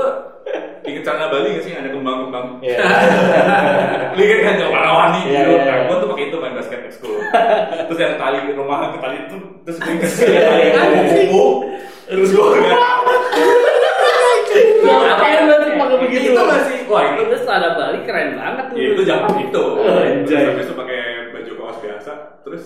inget 0.86 1.02
celana 1.02 1.26
Bali 1.26 1.58
gak 1.58 1.64
sih 1.66 1.74
ada 1.74 1.90
kembang-kembang? 1.90 2.62
Iya. 2.62 2.78
Lihat 4.18 4.38
kan 4.38 4.54
yang 4.62 4.70
warna-warni 4.70 5.20
Iya, 5.26 5.42
gitu. 5.42 5.50
iya, 5.50 5.58
Nah, 5.58 5.74
iya. 5.74 5.84
gue 5.90 5.96
tuh 5.98 6.08
pakai 6.08 6.24
itu 6.30 6.36
main 6.38 6.54
basket 6.54 6.80
ekskul. 6.86 7.18
terus 7.90 7.98
yang 7.98 8.14
tali 8.14 8.38
rumah 8.54 8.94
ke 8.94 8.98
tali 9.02 9.16
itu 9.26 9.36
terus 9.66 9.78
gue 9.82 9.94
kasih 9.98 10.26
tali 10.78 10.94
yang 10.94 11.08
kubu. 11.26 11.44
Terus 12.06 12.30
gue 12.30 12.46
Ngapain 14.82 15.40
berarti 15.48 15.70
pakai 15.74 15.96
begitu 15.98 16.26
itu 16.30 16.42
masih 16.44 16.76
wah 16.86 17.02
itu 17.08 17.20
Itu 17.24 17.34
setelah 17.42 17.56
ada 17.58 17.70
Bali 17.74 17.98
keren 18.04 18.30
banget 18.38 18.64
tuh. 18.70 18.76
ya, 18.78 18.86
itu 18.92 19.02
zaman 19.02 19.32
itu. 19.40 19.62
Oh, 19.64 19.98
anjay. 19.98 20.42
Habis 20.46 20.66
itu 20.68 20.74
pakai 20.76 21.00
baju 21.32 21.52
kaos 21.58 21.78
biasa. 21.80 22.12
Terus 22.44 22.64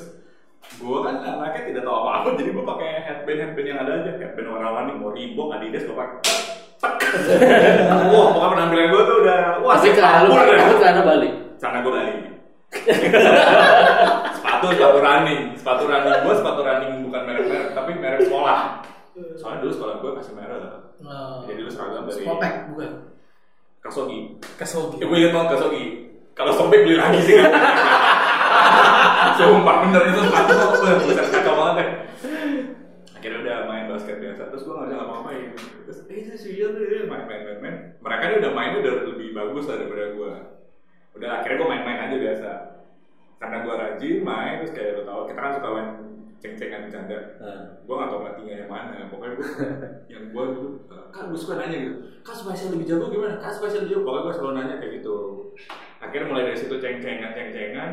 gue 0.77 0.99
kan 1.01 1.17
anaknya 1.23 1.63
tidak 1.65 1.83
tahu 1.87 1.97
apa-apa 1.97 2.29
jadi 2.37 2.51
gue 2.53 2.65
pakai 2.67 2.91
headband 3.27 3.43
headband 3.43 3.67
yang 3.67 3.79
ada 3.83 3.93
aja. 3.99 4.11
Headband 4.23 4.49
warna-warni 4.55 4.93
mau 5.03 5.11
Reebok 5.11 5.51
Adidas 5.59 5.83
gue 5.83 5.97
pakai. 5.99 6.23
Wah 8.15 8.27
pokoknya 8.31 8.51
penampilan 8.55 8.87
gue 8.93 9.03
tuh 9.09 9.17
udah 9.25 9.41
wah 9.65 9.77
sih 9.81 9.97
celana 9.97 10.29
lu, 10.29 10.37
kapur 10.37 10.45
deh 10.45 10.61
tapi 10.61 10.75
celana 10.77 11.03
balik. 11.03 11.33
sana 11.57 11.81
gue 11.81 11.93
balik. 11.93 12.17
Sepatu 14.37 14.67
sepatu 14.77 14.99
running. 15.01 15.43
Sepatu 15.57 15.83
running 15.89 16.21
gue 16.21 16.35
sepatu 16.37 16.61
running 16.63 16.93
bukan 17.09 17.23
merek-merek 17.27 17.69
tapi 17.73 17.91
merek 17.97 18.21
sekolah. 18.29 18.85
Soalnya 19.41 19.59
dulu 19.65 19.73
sekolah 19.73 19.95
gue 20.05 20.11
kasih 20.21 20.35
merek 20.37 20.61
Nah, 20.97 21.45
jadi 21.45 21.61
dulu 21.61 21.71
seragam 21.73 22.09
dari 22.09 22.25
Kopek 22.25 22.53
bukan. 22.73 22.93
Kasogi. 23.85 24.21
Kesogi. 24.57 24.97
ya 25.01 25.05
gue 25.09 25.17
inget 25.17 25.33
banget 25.33 25.49
Kasogi. 25.57 25.85
Kalau 26.37 26.53
sobek 26.53 26.85
beli 26.85 26.97
lagi 27.01 27.21
sih 27.25 27.35
kan. 27.41 27.53
Sumpah 29.41 29.77
bener 29.89 30.03
itu 30.13 30.21
sepatu 30.29 30.53
kok. 30.53 30.71
Bisa 31.09 31.23
kacau 31.33 31.55
banget 31.57 31.75
deh 31.81 31.89
akhirnya 33.27 33.43
udah 33.43 33.59
main 33.67 33.85
basket 33.91 34.23
biasa 34.23 34.55
terus 34.55 34.63
gue 34.63 34.71
nggak 34.71 34.87
bisa 34.87 34.97
ngapa-ngapain 35.03 35.51
terus 35.83 35.99
eh 36.07 36.17
itu 36.23 36.31
sih 36.39 36.63
iya 36.63 36.71
iya, 36.79 37.11
main 37.11 37.27
main 37.27 37.43
main 37.43 37.59
main 37.59 37.77
mereka 37.99 38.23
ini 38.31 38.35
udah 38.39 38.53
mainnya 38.55 38.79
udah 38.87 38.95
lebih 39.03 39.29
bagus 39.35 39.65
lah 39.67 39.77
daripada 39.83 40.15
gue 40.15 40.33
udah 41.17 41.31
akhirnya 41.41 41.57
gue 41.61 41.69
main-main 41.69 42.01
aja 42.09 42.17
biasa. 42.17 42.51
Karena 43.37 43.57
gue 43.65 43.75
rajin 43.77 44.17
main 44.25 44.55
terus 44.63 44.73
kayak 44.73 45.01
lo 45.01 45.03
tau 45.05 45.21
kita 45.29 45.41
kan 45.41 45.53
suka 45.57 45.69
main 45.73 45.89
ceng-cengan 46.37 46.81
bercanda. 46.89 47.19
Nah. 47.41 47.63
gue 47.87 47.95
gak 47.95 48.09
tau 48.13 48.21
pelatihnya 48.21 48.55
yang 48.67 48.71
mana 48.71 49.09
pokoknya 49.09 49.33
gue 49.41 49.49
yang 50.13 50.25
gue 50.35 50.45
dulu 50.53 50.71
kan 51.15 51.33
gue 51.33 51.39
suka 51.39 51.55
nanya 51.57 51.77
gitu 51.81 51.97
kak 52.21 52.35
supaya 52.37 52.57
saya 52.59 52.71
lebih 52.77 52.87
jago 52.91 53.07
gimana? 53.09 53.35
Kak 53.41 53.53
supaya 53.57 53.71
saya 53.73 53.81
lebih 53.85 53.93
jago. 53.97 54.03
Pokoknya 54.05 54.23
gue 54.23 54.35
selalu 54.37 54.53
nanya 54.53 54.75
kayak 54.83 54.93
gitu. 55.01 55.17
Akhirnya 56.03 56.27
mulai 56.29 56.45
dari 56.53 56.59
situ 56.59 56.75
ceng-cengan 56.77 57.31
ceng-cengan. 57.33 57.91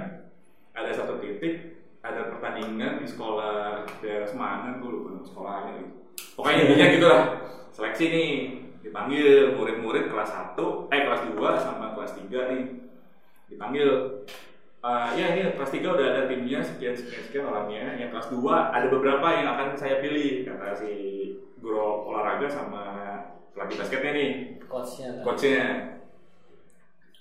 Ada 0.74 0.92
satu 0.92 1.22
titik 1.22 1.56
ada 2.04 2.36
pertandingan 2.36 3.00
di 3.00 3.08
sekolah 3.08 3.88
daerah 4.04 4.28
Semangan 4.28 4.84
gue 4.84 4.92
lupa 4.92 5.24
sekolahnya 5.24 5.72
gitu. 5.80 5.92
Pokoknya 6.36 6.60
intinya 6.68 6.88
gitu 6.92 7.08
lah 7.08 7.24
seleksi 7.74 8.06
nih 8.14 8.32
dipanggil 8.86 9.58
murid-murid 9.58 10.12
kelas 10.12 10.30
1 10.30 10.94
eh 10.94 11.02
kelas 11.10 11.22
2 11.34 11.40
sama 11.58 11.98
kelas 11.98 12.14
3 12.20 12.52
nih 12.54 12.64
dipanggil. 13.56 13.90
Eh, 14.84 15.08
ya 15.16 15.26
ini 15.32 15.56
kelas 15.56 15.72
3 15.72 15.96
udah 15.96 16.08
ada 16.12 16.22
timnya 16.28 16.60
sekian 16.60 16.92
sekian 16.92 17.24
sekian 17.24 17.48
orangnya. 17.48 17.96
Yang 17.96 18.10
kelas 18.12 18.28
2 18.36 18.76
ada 18.76 18.88
beberapa 18.92 19.28
yang 19.32 19.48
akan 19.56 19.80
saya 19.80 20.04
pilih 20.04 20.44
kata 20.44 20.76
si 20.76 20.92
guru 21.64 22.12
olahraga 22.12 22.52
sama 22.52 22.84
pelatih 23.56 23.80
basketnya 23.80 24.12
nih. 24.12 24.32
Coachnya. 24.68 25.24
coachnya. 25.24 25.64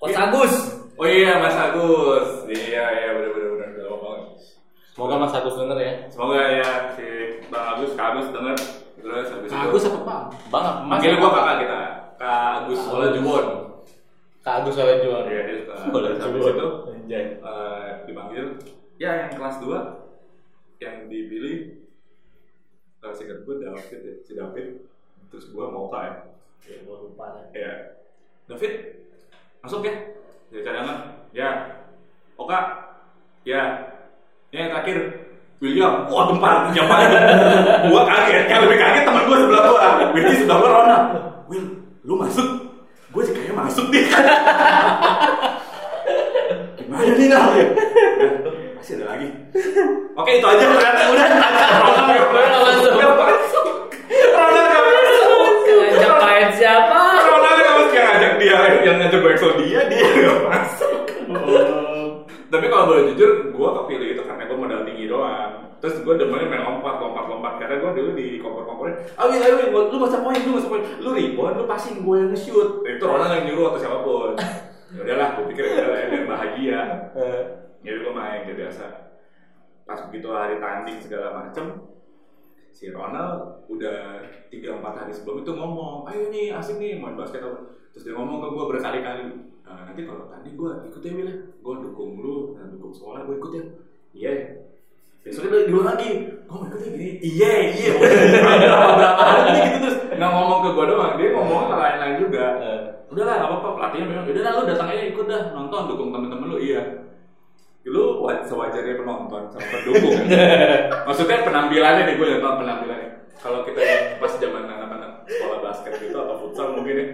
Coach 0.03 0.19
Agus. 0.19 0.55
oh 0.99 1.07
iya 1.07 1.39
Mas 1.39 1.55
Agus. 1.55 2.51
Iya 2.51 2.85
iya 2.99 3.09
bener 3.15 3.31
bener 3.31 3.49
bener. 3.55 3.69
Udah 3.79 3.99
banget. 4.03 4.23
Semoga 4.91 5.15
Mas 5.23 5.35
Agus 5.39 5.55
denger 5.55 5.79
ya. 5.79 5.93
semoga 6.11 6.41
ya 6.43 6.71
si 6.99 7.07
Bang 7.47 7.67
Agus 7.79 7.93
Kak 7.95 8.07
Agus 8.11 8.27
denger. 8.35 8.59
Terus 8.99 9.29
habis 9.31 9.51
itu 9.51 9.55
Agus 9.55 9.87
apa 9.87 10.01
bang? 10.03 10.25
Bang, 10.51 10.63
Mas 10.91 10.99
manggil 10.99 11.15
gua 11.23 11.31
kakak 11.31 11.57
kita. 11.63 11.81
Kak 12.19 12.43
Agus 12.67 12.83
Ola 12.91 13.07
Juwon 13.15 13.47
Kak 14.43 14.55
Agus 14.67 14.75
jual. 14.75 15.23
iya 15.31 15.41
dia 15.47 15.57
suka 15.63 15.72
Oleh 15.91 16.11
terus 16.15 16.25
habis 16.31 16.47
itu 16.55 16.69
eh, 17.11 17.89
dipanggil. 18.07 18.47
Ya 19.03 19.27
yang 19.27 19.31
kelas 19.35 19.59
2 19.59 20.83
yang 20.83 21.07
dipilih 21.07 21.79
uh, 23.03 23.15
singkat 23.15 23.47
gue 23.47 23.55
David 23.63 24.01
ya, 24.03 24.15
si 24.23 24.33
David. 24.35 24.69
Terus 25.31 25.51
gue 25.51 25.65
mau 25.67 25.91
ya. 25.91 26.31
Ya, 26.63 26.79
gua 26.87 27.03
lupa 27.03 27.25
deh. 27.35 27.59
ya. 27.59 27.99
David 28.47 29.03
masuk 29.67 29.83
ya? 29.83 29.95
Dari 30.55 30.63
cadangan. 30.63 30.99
Ya. 31.35 31.51
Oka. 32.39 32.59
Ya. 33.43 33.91
Ini 34.55 34.69
yang 34.69 34.71
terakhir. 34.71 34.99
William. 35.59 36.07
Wah 36.07 36.31
gempar. 36.31 36.71
Siapa 36.71 36.95
gua 37.91 38.03
kaget. 38.07 38.45
Yang 38.47 38.61
lebih 38.71 38.79
kaget 38.79 39.03
teman 39.07 39.23
gua 39.27 39.39
sebelah 39.43 39.63
gua. 39.67 39.91
Willy 40.15 40.35
sebelah 40.39 40.59
gua 40.63 40.71
Rona. 40.71 40.99
Will 41.51 41.67
lu 42.07 42.15
masuk? 42.15 42.49
Gua 43.11 43.23
sih 43.27 43.35
kayaknya 43.35 43.55
masuk 43.59 43.87
nih 43.91 44.07
gimana 46.93 47.13
nih 47.17 47.29
Nal 47.33 47.49
udah 47.49 48.53
masih 48.77 48.93
ada 49.01 49.05
lagi 49.17 49.29
oke 50.13 50.31
itu 50.37 50.47
aja 50.47 50.65
ternyata 50.69 51.03
udah 51.09 51.27
Rona 51.81 52.03
nggak 52.05 52.63
masuk 52.69 52.93
nggak 52.93 53.15
masuk 53.17 53.67
Rona 54.13 54.61
nggak 54.61 54.83
masuk 54.85 55.31
Ngajak 55.73 56.15
main 56.21 56.49
siapa? 56.53 57.01
Rona 57.17 57.49
nggak 57.49 57.75
masuk 57.81 57.95
yang 57.97 58.07
ngajak 58.13 58.33
dia 58.37 58.59
yang 58.85 58.97
ngajak 59.01 59.21
gue 59.25 59.53
dia 59.65 59.81
dia 59.89 60.05
nggak 60.05 60.41
masuk 60.45 60.93
tapi 62.53 62.69
kalau 62.69 62.85
boleh 62.85 63.17
jujur, 63.17 63.49
gue 63.49 63.69
kepilih 63.81 64.09
itu 64.13 64.23
karena 64.29 64.45
gue 64.45 64.59
modal 64.61 64.85
tinggi 64.85 65.09
doang. 65.09 65.73
Terus 65.81 66.05
gue 66.05 66.15
demennya 66.21 66.53
main 66.53 66.61
lompat, 66.69 67.01
lompat, 67.01 67.25
lompat. 67.25 67.57
Karena 67.57 67.81
gue 67.81 67.91
dulu 67.97 68.11
di 68.13 68.37
kompor-kompornya, 68.45 69.09
ayo, 69.17 69.41
ayo, 69.41 69.55
ayo, 69.57 69.89
lu 69.89 69.97
masa 69.97 70.21
poin, 70.21 70.37
lu 70.37 70.61
masa 70.61 70.69
poin. 70.69 70.85
Lu 71.01 71.17
rebound, 71.17 71.57
lu 71.57 71.65
passing, 71.65 72.05
gue 72.05 72.17
yang 72.21 72.29
nge-shoot. 72.29 72.85
Itu 72.85 73.05
Ronald 73.09 73.41
yang 73.41 73.45
nyuruh 73.49 73.73
atau 73.73 73.81
siapa 73.81 73.99
pun. 74.05 74.37
Ya 75.13 75.21
udahlah, 75.21 75.31
gue 75.37 75.45
pikir 75.53 75.65
ya 75.69 75.73
udahlah, 75.77 76.09
biar 76.09 76.25
bahagia. 76.25 76.81
Jadi 77.85 77.97
gue 78.01 78.13
main 78.17 78.41
kayak 78.49 78.59
biasa. 78.65 78.85
Pas 79.85 80.01
begitu 80.09 80.33
hari 80.33 80.57
tanding 80.57 81.05
segala 81.05 81.37
macem, 81.37 81.85
si 82.73 82.89
Ronald 82.89 83.61
udah 83.69 84.25
3-4 84.49 84.81
hari 84.81 85.13
sebelum 85.13 85.45
itu 85.45 85.53
ngomong, 85.53 86.09
ayo 86.09 86.33
nih 86.33 86.57
asik 86.57 86.81
nih 86.81 86.97
main 86.97 87.13
basket 87.13 87.45
apa. 87.45 87.77
Terus 87.93 88.09
dia 88.09 88.17
ngomong 88.17 88.41
ke 88.41 88.49
gue 88.57 88.65
berkali-kali, 88.73 89.25
"Nah, 89.69 89.85
nanti 89.85 90.01
kalau 90.09 90.33
tanding 90.33 90.57
gue 90.57 90.73
ikut 90.89 91.03
ya 91.05 91.13
Will 91.13 91.29
ya, 91.29 91.37
gue 91.45 91.75
dukung 91.85 92.11
lu 92.25 92.57
dan 92.57 92.73
dukung 92.73 92.97
sekolah 92.97 93.29
gue 93.29 93.37
ikut 93.37 93.53
ya. 93.53 93.65
Iya. 94.17 94.33
Besoknya 95.29 95.69
dia 95.69 95.83
lagi, 95.93 96.11
gue 96.25 96.57
mau 96.57 96.65
ikut 96.65 96.81
ya 96.81 96.89
gini. 96.89 97.09
Iya, 97.21 97.53
iya. 97.69 97.93
Berapa 98.01 98.89
berapa 98.97 99.23
hari 99.29 99.61
gitu 99.61 99.77
terus 99.77 99.97
nggak 100.09 100.31
ngomong 100.33 100.59
ke 100.65 100.69
gue 100.73 100.85
doang, 100.89 101.13
dia 101.21 101.29
ngomong 101.37 101.69
ke 101.69 101.75
lain-lain 101.77 102.17
juga. 102.17 102.47
Udah 103.13 103.25
lah, 103.25 103.35
nggak 103.37 103.51
apa-apa 103.51 103.69
pelatihnya 103.77 104.07
bilang, 104.09 104.25
udah 104.25 104.43
lah 104.43 104.53
lu 104.53 104.63
datang 104.67 104.89
aja 104.89 105.03
ikut 105.05 105.27
dah 105.27 105.43
nonton 105.53 105.81
dukung 105.87 106.11
temen-temen 106.11 106.49
lu. 106.49 106.59
Iya. 106.59 106.83
Lu 107.85 108.05
wa- 108.21 108.41
sewajarnya 108.41 108.95
penonton 108.97 109.43
sama 109.49 109.67
pendukung. 109.69 110.17
Maksudnya 111.07 111.43
penampilannya 111.43 112.03
nih 112.05 112.15
gue 112.15 112.27
lihat 112.27 112.41
penampilannya. 112.41 113.09
Kalau 113.37 113.61
kita 113.63 113.81
pas 114.17 114.33
zaman 114.33 114.65
anak-anak 114.65 115.27
sekolah 115.27 115.59
basket 115.61 115.93
gitu 115.99 116.15
atau 116.15 116.37
futsal 116.39 116.73
mungkin 116.73 116.95
ya. 116.95 117.07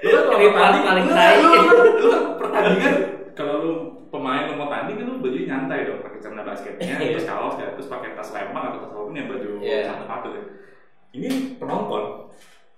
Lu 0.00 0.08
kan 0.08 0.22
kalau 0.24 0.38
Ini 0.38 0.48
pertanding, 0.48 0.82
paling 0.82 1.04
lu, 1.04 1.12
tai. 1.12 1.34
lu, 1.36 1.48
lu, 1.52 1.62
lu 1.92 2.06
kan 2.08 2.22
pertandingan 2.40 2.94
kalau 3.32 3.54
lu 3.58 3.72
pemain 4.08 4.44
lu 4.44 4.56
mau 4.56 4.66
tanding 4.66 4.96
kan 4.96 5.06
lu 5.06 5.20
baju 5.20 5.38
nyantai 5.38 5.84
dong 5.84 6.00
pakai 6.00 6.18
celana 6.20 6.42
basketnya 6.42 6.96
terus 6.98 7.24
kaos 7.24 7.56
ya 7.56 7.68
terus 7.70 7.86
pakai 7.86 8.12
tas 8.12 8.28
lemang 8.28 8.64
atau 8.66 8.80
tas 8.80 8.90
apa 8.90 9.00
pun 9.02 9.12
yang 9.12 9.28
baju 9.28 9.48
Iya. 9.60 9.78
satu 9.86 10.04
patut 10.04 10.32
ya. 10.32 10.42
Ini 11.12 11.28
penonton 11.56 12.04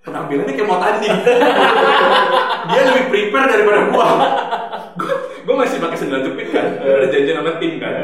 penampilannya 0.04 0.52
kayak 0.52 0.68
mau 0.68 0.80
tanding. 0.80 1.16
Dia 2.70 2.82
lebih 2.88 3.04
prepare 3.12 3.48
daripada 3.48 3.80
gua. 3.88 4.08
gua, 5.00 5.14
gua 5.48 5.54
masih 5.64 5.80
pakai 5.80 5.98
sendal 5.98 6.24
jepit 6.24 6.48
kan. 6.52 6.80
Gua 6.80 7.00
udah 7.00 7.10
janjian 7.10 7.36
sama 7.40 7.52
tim 7.56 7.80
kan. 7.80 7.94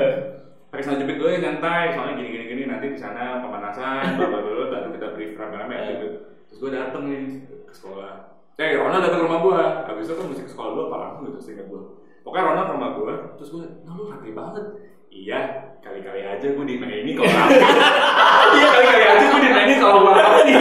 Pakai 0.73 0.83
sendal 0.85 1.01
jepit 1.05 1.17
gue 1.21 1.31
nyantai, 1.41 1.93
soalnya 1.93 2.15
gini 2.21 2.29
gini 2.33 2.45
gini 2.49 2.63
nanti 2.69 2.87
di 2.93 2.99
sana 3.01 3.45
pemanasan, 3.45 4.17
bla 4.17 4.27
bla 4.29 4.41
baru 4.41 4.61
kita 5.01 5.17
brief 5.17 5.33
rame-rame 5.33 5.97
gitu. 5.97 6.09
Terus 6.53 6.59
gua 6.61 6.71
dateng 6.77 7.03
nih 7.09 7.25
ke 7.65 7.73
sekolah. 7.73 8.37
Eh, 8.61 8.77
Ronald 8.77 9.01
datang 9.01 9.25
ke 9.25 9.27
rumah 9.33 9.41
gua. 9.41 9.61
Habis 9.89 10.13
itu 10.13 10.15
kan 10.21 10.29
mesti 10.29 10.45
ke 10.45 10.53
sekolah 10.53 10.71
dulu 10.77 10.83
apa 10.93 10.97
langsung 11.01 11.25
gitu 11.33 11.41
seingat 11.41 11.67
gua. 11.73 11.97
Pokoknya 12.21 12.45
Ronald 12.53 12.67
ke 12.69 12.75
rumah 12.77 12.91
gua, 12.93 13.15
terus 13.41 13.49
gua, 13.49 13.65
nah 13.89 13.97
lu 13.97 14.13
rapi 14.13 14.37
banget. 14.37 14.65
Iya, 15.09 15.41
kali-kali 15.81 16.21
aja 16.21 16.47
gua 16.53 16.65
dimainin 16.69 17.17
kalau 17.17 17.33
rapi. 17.33 17.57
Iya, 18.51 18.67
kali-kali 18.67 19.05
aja 19.09 19.25
gua 19.25 19.41
dimainin 19.41 19.79
kalau 19.81 19.97
gua 20.05 20.13
rapi. 20.21 20.53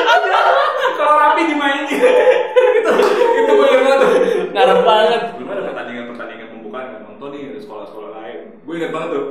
kalau 0.98 1.14
rapi 1.22 1.42
dimainin. 1.46 1.86
itu 2.82 2.92
itu 3.14 3.52
gue 3.54 3.68
yang 3.70 3.98
tuh. 4.02 4.10
Ngarep 4.50 4.80
banget. 4.82 5.22
Belum 5.38 5.50
ada 5.54 5.62
pertandingan-pertandingan 5.70 6.48
pembukaan 6.50 6.86
kan 6.90 7.00
nonton 7.06 7.28
nih 7.30 7.54
ada 7.54 7.60
sekolah-sekolah 7.62 8.10
lain. 8.18 8.38
Gue 8.66 8.74
ingat 8.74 8.90
banget 8.90 9.10
tuh. 9.14 9.26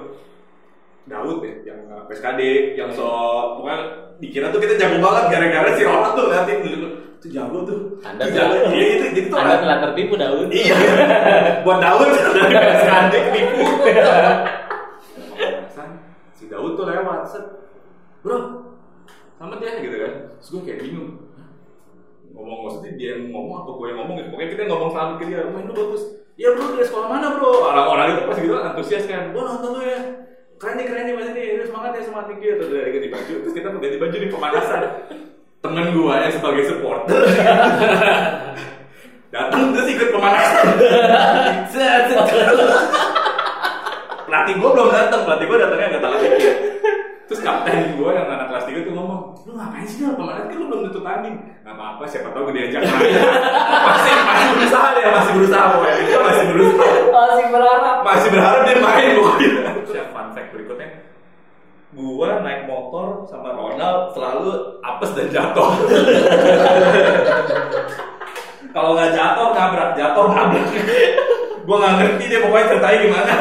Daud 1.09 1.41
ya, 1.41 1.73
yang 1.73 1.79
uh, 1.89 2.05
PSKD, 2.05 2.41
yang 2.77 2.93
so 2.93 3.09
pokoknya 3.57 4.08
dikira 4.19 4.51
tuh 4.51 4.59
kita 4.59 4.75
jago 4.75 4.99
banget 4.99 5.25
gara-gara 5.31 5.69
si 5.75 5.81
Ronald 5.87 6.13
tuh 6.15 6.25
liatin 6.27 6.59
dulu. 6.63 6.87
Itu 7.19 7.27
jago 7.35 7.57
tuh. 7.67 7.79
Anda 8.03 8.23
Itu 8.27 8.35
jago. 8.35 8.55
Iya 8.71 8.85
itu 8.95 9.05
gitu 9.15 9.27
tuh. 9.31 9.37
Anda 9.39 9.55
telah 9.59 9.77
tertipu 9.89 10.13
Daud. 10.15 10.47
Iya. 10.51 10.75
Buat 11.67 11.79
Daud 11.83 12.09
dari. 13.11 13.41
Pemanasan, 15.29 15.89
si 16.35 16.43
Daud 16.51 16.75
tuh 16.75 16.85
lewat 16.87 17.27
set. 17.27 17.45
Bro, 18.19 18.37
selamat 19.39 19.59
ya 19.63 19.71
gitu 19.79 19.97
kan. 19.99 20.13
Terus 20.39 20.47
gue 20.51 20.61
kayak 20.67 20.79
bingung. 20.83 21.09
Ngomong 22.35 22.59
maksudnya 22.67 22.91
dia 22.95 23.09
yang 23.19 23.31
ngomong 23.35 23.63
atau 23.63 23.71
gue 23.79 23.87
yang 23.91 23.97
ngomong 24.03 24.15
gitu. 24.19 24.29
Pokoknya 24.35 24.49
kita 24.55 24.63
ngomong 24.67 24.89
selamat 24.91 25.15
ke 25.19 25.23
dia. 25.27 25.39
Main 25.51 25.65
lu 25.71 25.73
bagus. 25.75 26.03
Ya 26.39 26.55
bro 26.55 26.71
dari 26.71 26.87
sekolah 26.87 27.07
mana 27.11 27.35
bro? 27.35 27.51
Orang-orang 27.67 28.15
itu 28.15 28.21
pasti 28.31 28.41
gitu 28.47 28.55
antusias 28.55 29.03
kan. 29.07 29.35
Gue 29.35 29.43
nonton 29.43 29.69
lu 29.75 29.81
ya. 29.83 29.99
Keren 30.59 30.75
nih 30.79 30.85
keren 30.87 31.07
nih. 31.07 31.47
Lu 31.58 31.58
semangat 31.79 31.95
ya 31.95 32.03
semangat 32.11 32.27
tinggi. 32.35 32.47
Terus 32.59 32.71
dari 32.75 32.91
ganti 32.91 33.07
baju. 33.07 33.33
Terus 33.39 33.53
kita 33.55 33.67
ganti 33.71 33.97
baju 34.03 34.15
di 34.19 34.27
pemanasan. 34.27 34.81
Temen 35.59 35.85
gue 35.95 36.15
ya 36.19 36.29
sebagai 36.35 36.63
supporter. 36.67 37.19
datang 39.33 39.71
terus 39.71 39.87
ikut 39.87 40.09
pemanasan. 40.11 40.65
Pelatih 44.27 44.55
gue 44.59 44.69
belum 44.75 44.89
datang, 44.91 45.21
pelatih 45.23 45.45
gue 45.47 45.57
datangnya 45.57 45.87
nggak 45.95 46.03
tahu 46.03 46.15
pikir. 46.19 46.53
Terus 47.29 47.41
kapten 47.45 47.95
gue 47.95 48.09
yang 48.09 48.25
anak 48.25 48.49
kelas 48.49 48.65
3 48.65 48.89
tuh 48.89 48.93
ngomong, 48.97 49.21
lu 49.45 49.53
ngapain 49.53 49.85
sih 49.85 50.01
Dal? 50.01 50.17
Kemarin 50.17 50.49
kan 50.49 50.57
lu 50.57 50.65
belum 50.65 50.81
tutup 50.89 51.05
tanding. 51.05 51.37
Gak 51.61 51.77
apa-apa, 51.77 52.03
siapa 52.09 52.33
tahu 52.33 52.49
gue 52.49 52.53
diajak 52.57 52.81
main. 52.89 53.13
masih, 53.87 54.13
masih 54.25 54.47
berusaha 54.57 54.87
deh, 54.97 55.03
masih 55.13 55.31
berusaha 55.37 55.65
pokoknya. 55.77 56.01
Dia 56.09 56.19
masih 56.25 56.45
berusaha. 56.49 56.89
Masih 57.13 57.45
berharap. 57.53 57.97
Masih 58.01 58.29
berharap 58.33 58.59
dia 58.65 58.77
main 58.81 59.09
pokoknya. 59.13 59.49
Terus 59.85 59.93
yang 59.93 60.09
fun 60.09 60.27
fact 60.33 60.49
berikutnya, 60.57 60.89
gua 61.99 62.39
naik 62.39 62.63
motor 62.63 63.27
sama 63.27 63.51
Ronald 63.51 64.15
selalu 64.15 64.79
apes 64.79 65.11
dan 65.11 65.27
jatuh. 65.27 65.69
Kalau 68.75 68.95
nggak 68.95 69.11
jatuh 69.11 69.47
nabrak, 69.51 69.91
jatuh 69.99 70.25
nabrak. 70.31 70.65
gua 71.67 71.75
nggak 71.83 71.95
ngerti 71.99 72.23
dia 72.31 72.39
pokoknya 72.39 72.69
ceritanya 72.71 72.99
gimana. 73.03 73.35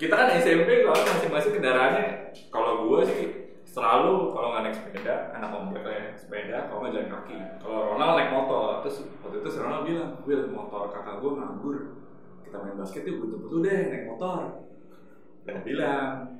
Kita 0.00 0.14
kan 0.16 0.32
SMP 0.40 0.80
kalau 0.80 0.96
masing-masing 0.96 1.52
kendaraannya, 1.60 2.32
kalau 2.48 2.88
gua 2.88 3.04
sih 3.04 3.52
selalu 3.68 4.32
kalau 4.32 4.48
nggak 4.54 4.62
naik 4.64 4.76
sepeda, 4.80 5.14
anak 5.36 5.50
komplek 5.52 5.82
naik 5.84 6.16
sepeda, 6.16 6.72
kalau 6.72 6.78
nggak 6.80 6.92
jalan 6.96 7.10
kaki. 7.12 7.38
Kalau 7.60 7.78
Ronald 7.92 8.16
naik 8.16 8.30
motor, 8.32 8.80
terus 8.80 8.96
waktu 9.20 9.36
itu 9.44 9.48
Ronald 9.60 9.84
bilang, 9.84 10.10
Will 10.24 10.48
motor 10.48 10.88
kakak 10.88 11.20
gua 11.20 11.32
nganggur, 11.36 11.76
kita 12.50 12.56
main 12.66 12.76
basket 12.80 13.06
yuk, 13.06 13.16
gue 13.22 13.28
jemput 13.30 13.62
deh 13.62 13.80
naik 13.92 14.04
motor. 14.10 14.66
Dan 15.46 15.56
bilang, 15.62 16.39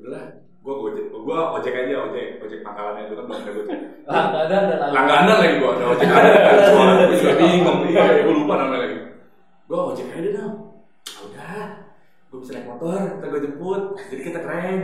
udahlah 0.00 0.24
gue 0.60 0.74
gojek 0.76 1.04
gue 1.08 1.38
ojek 1.56 1.72
aja 1.72 1.94
ojek 2.04 2.28
ojek 2.40 2.60
pangkalannya 2.60 3.02
itu 3.08 3.14
kan 3.16 3.24
belum 3.24 3.40
ada 3.40 3.52
gojek. 3.52 3.78
Langganan 4.04 4.62
dan 4.68 4.78
langganan. 4.92 5.36
Lagi 5.40 5.54
gue 5.56 5.70
ada 5.70 5.84
ojek 5.88 6.08
ada 6.08 6.30
gue 7.08 7.16
juga 7.16 7.34
bingung. 7.36 7.78
Iya 7.86 8.02
gue 8.24 8.34
lupa 8.34 8.54
namanya 8.56 8.80
lagi. 8.84 8.96
Gue 9.64 9.78
ojek 9.78 10.06
aja 10.12 10.20
deh 10.20 10.32
dong 10.34 10.54
Ah, 11.10 11.20
udah. 11.24 11.64
Gue 12.30 12.38
bisa 12.40 12.52
naik 12.54 12.66
motor 12.68 12.98
kita 12.98 13.26
gue 13.26 13.40
jemput. 13.42 13.82
Jadi 14.08 14.22
kita 14.22 14.38
keren. 14.40 14.78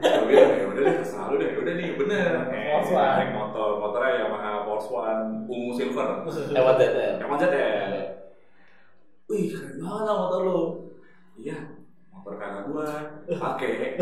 Gue 0.00 0.26
bilang 0.28 0.52
ya 0.54 0.64
udah 0.68 0.82
deh 0.82 0.94
terserah 1.00 1.26
lu 1.28 1.36
deh. 1.40 1.50
Udah 1.60 1.72
nih 1.74 1.88
bener. 1.96 2.30
Force 2.74 2.90
One. 2.92 3.16
naik 3.16 3.30
motor 3.32 3.68
motornya 3.80 4.12
Yamaha 4.24 4.52
Force 4.64 4.88
One 4.88 5.22
ungu 5.48 5.72
silver. 5.72 6.08
Lewat 6.52 6.76
yang 6.80 7.28
macet 7.28 7.50
ya 7.52 7.68
wih 9.24 9.48
keren 9.48 9.80
banget 9.80 10.14
motor 10.14 10.40
lo 10.44 10.60
iya 11.40 11.56
kakak 12.24 12.64
gua 12.72 12.88
pakai 13.28 14.00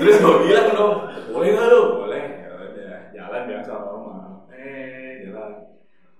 terus 0.00 0.16
gua 0.24 0.40
bilang 0.40 0.68
dong 0.72 0.96
boleh 1.28 1.48
nggak 1.52 1.68
lo 1.68 1.80
boleh. 2.00 2.24
Ya 2.40 2.48
udah 2.56 3.00
jalan 3.12 3.42
biasa 3.48 3.70
normal 3.76 4.48
eh 4.48 5.28
jalan. 5.28 5.50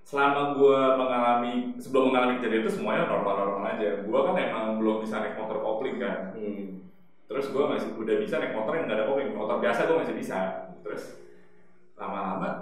Selama 0.04 0.42
gua 0.60 1.00
mengalami 1.00 1.80
sebelum 1.80 2.12
mengalami 2.12 2.36
kejadian 2.36 2.68
itu 2.68 2.72
semuanya 2.76 3.08
normal 3.08 3.34
normal 3.40 3.64
aja. 3.72 4.04
Gua 4.04 4.20
kan 4.28 4.36
emang 4.36 4.76
belum 4.76 5.00
bisa 5.00 5.24
naik 5.24 5.40
motor 5.40 5.64
kopling 5.64 5.96
kan. 5.96 6.36
Hmm. 6.36 6.84
terus 7.32 7.48
gua 7.48 7.64
masih 7.72 7.96
udah 7.96 8.16
bisa 8.20 8.36
naik 8.36 8.52
motor 8.52 8.76
yang 8.76 8.84
nggak 8.84 8.98
ada 9.00 9.08
kopling. 9.08 9.32
Motor 9.32 9.56
biasa 9.64 9.88
gua 9.88 10.04
masih 10.04 10.14
bisa. 10.20 10.68
Terus 10.84 11.16
lama-lama 11.96 12.60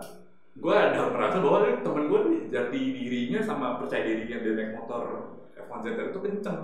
gue 0.60 0.74
ada 0.76 1.08
merasa 1.08 1.40
bahwa 1.40 1.62
temen 1.80 2.04
gue 2.10 2.20
nih 2.26 2.40
jati 2.52 2.80
dirinya 2.92 3.40
sama 3.40 3.80
percaya 3.80 4.04
dirinya 4.04 4.44
dia 4.44 4.52
naik 4.52 4.72
motor 4.76 5.32
F1 5.56 5.78
ZR 5.88 6.06
itu 6.12 6.20
kenceng 6.20 6.60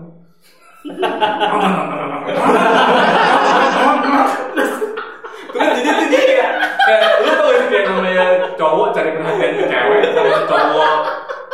terus 5.56 5.70
jadi 5.72 5.88
tuh 5.88 6.06
dia 6.12 6.22
kayak 6.26 6.50
kayak 6.84 7.10
lu 7.24 7.30
tau 7.32 7.52
sih 7.56 7.66
kayak 7.72 7.84
namanya 7.88 8.24
cowok 8.60 8.88
cari 8.92 9.10
perhatian 9.16 9.50
ke 9.56 9.64
cewek 9.66 10.00
sama 10.12 10.38
cowok. 10.46 10.98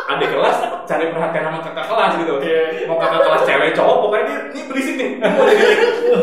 Adik 0.02 0.28
kelas 0.34 0.58
cari 0.84 1.04
perhatian 1.08 1.44
sama 1.48 1.58
kakak 1.64 1.86
kelas 1.88 2.12
gitu. 2.20 2.34
Mau 2.90 2.98
kakak 2.98 3.20
kelas 3.24 3.42
cewek 3.48 3.70
cowok 3.78 3.96
pokoknya 4.04 4.24
dia 4.26 4.38
ini 4.52 4.60
berisik 4.68 4.94
nih. 4.98 5.10
Mau 5.22 5.44
jadi 5.46 5.66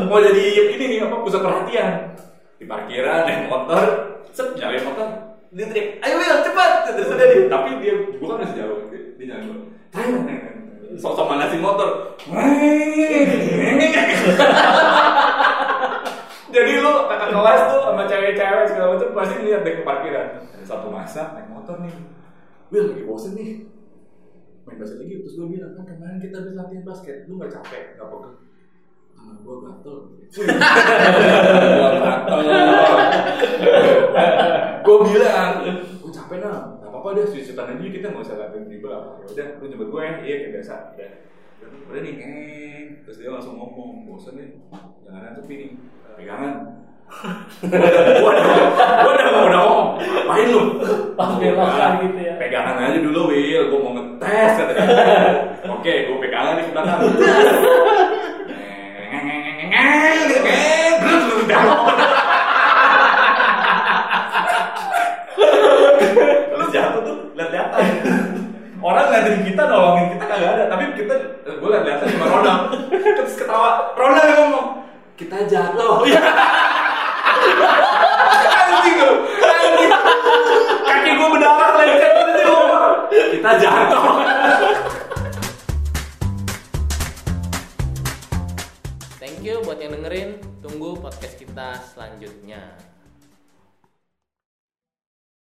mau 0.05 0.19
jadi 0.21 0.45
ini 0.77 0.85
nih 0.85 0.99
apa 1.07 1.15
pusat 1.23 1.41
perhatian. 1.41 2.13
Di 2.59 2.65
parkiran 2.67 3.23
naik 3.25 3.47
motor 3.47 3.83
set 4.35 4.53
nyalain 4.59 4.83
motor. 4.83 5.07
Dia 5.49 5.65
teriak 5.65 6.03
ayo 6.05 6.15
Will 6.21 6.45
cepat. 6.45 6.71
Terus 6.93 7.09
dia 7.15 7.49
tapi 7.49 7.69
dia 7.81 7.93
gua 8.21 8.37
kan 8.37 8.45
masih 8.45 8.55
jauh 8.61 8.85
dia, 8.91 9.01
nyalain 9.25 9.49
gua. 9.49 9.57
Naik 9.97 10.58
sok-sok 10.97 11.29
manasin 11.29 11.61
motor. 11.61 12.17
Jadi 16.49 16.81
lu 16.81 17.05
kakak 17.05 17.29
kelas 17.29 17.61
tuh 17.69 17.79
sama 17.85 18.09
cewek-cewek 18.09 18.65
segala 18.65 18.97
macam 18.97 19.13
pasti 19.13 19.35
lihat 19.45 19.61
deh 19.61 19.73
ke 19.77 19.85
parkiran. 19.85 20.49
Ada 20.49 20.65
satu 20.65 20.89
masa 20.89 21.37
naik 21.37 21.45
motor 21.53 21.77
nih. 21.85 21.93
Will 22.73 22.89
lagi 22.89 23.05
bosen 23.05 23.37
nih. 23.37 23.69
Main 24.65 24.81
basket 24.81 24.97
lagi 24.97 25.21
terus 25.21 25.37
gue 25.37 25.45
bilang 25.45 25.77
kan 25.77 25.85
kemarin 25.85 26.17
kita 26.17 26.41
bisa 26.41 26.57
latihan 26.57 26.81
basket 26.85 27.29
lu 27.29 27.37
nggak 27.37 27.53
capek 27.53 27.93
nggak 27.97 28.09
pegel. 28.09 28.33
Tangan 29.13 29.35
gue 29.45 29.55
gatel. 29.61 29.97
Gue 30.29 30.45
gatel. 32.01 32.39
Gue 34.85 34.97
bilang 35.05 35.53
nah 37.09 37.17
apa-apa 37.17 37.25
deh 37.25 37.25
aja 37.73 37.89
kita 37.89 38.13
nggak 38.13 38.21
usah 38.21 38.37
latihan 38.37 38.69
dribble 38.69 38.93
apa 38.93 39.17
ya 39.17 39.25
udah 39.33 39.47
lu 39.57 39.65
jemput 39.65 39.89
gue 39.89 40.01
ya 40.05 40.13
iya 40.21 40.35
kayak 40.45 40.53
biasa 40.61 40.73
udah 40.93 41.09
udah 41.89 42.01
nih 42.05 42.13
ngeng 42.21 42.85
terus 43.01 43.17
dia 43.17 43.33
langsung 43.33 43.57
ngomong 43.57 44.05
bosen 44.05 44.37
nih 44.37 44.61
jangan 45.09 45.33
nih 45.57 45.69
pegangan 46.13 46.53
gua 48.21 48.29
udah 48.29 48.45
gua 48.45 49.09
udah 49.09 49.25
gua 49.25 49.41
udah 49.41 49.59
ngomong 49.65 49.87
ngapain 49.97 50.47
lu 50.53 50.61
Pas 51.17 51.33
belokan 51.33 51.91
gitu 52.05 52.19
ya. 52.21 52.33
pegangan 52.37 52.77
aja 52.77 52.99
dulu 53.01 53.33
Will 53.33 53.63
gua 53.73 53.79
mau 53.81 53.91
ngetes 53.97 54.51
katanya 54.61 54.85
oke 55.65 55.93
gua 56.05 56.17
pegangan 56.21 56.61
di 56.61 56.63
sebelah 56.69 56.85
kanan 56.85 57.09
jatuh 76.09 76.39